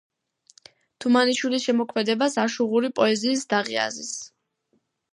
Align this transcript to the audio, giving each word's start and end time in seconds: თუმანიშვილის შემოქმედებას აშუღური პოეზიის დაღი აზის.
თუმანიშვილის 1.05 1.67
შემოქმედებას 1.69 2.39
აშუღური 2.47 2.93
პოეზიის 3.03 3.49
დაღი 3.55 3.81
აზის. 3.89 4.13